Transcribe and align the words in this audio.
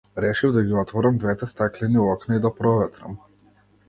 Решив 0.19 0.51
да 0.53 0.61
ги 0.69 0.73
отворам 0.79 1.17
двете 1.23 1.45
стаклени 1.51 1.97
окна 2.05 2.35
и 2.35 2.39
да 2.47 2.55
проветрам. 2.61 3.19